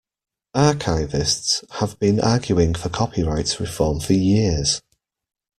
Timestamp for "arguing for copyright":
2.19-3.59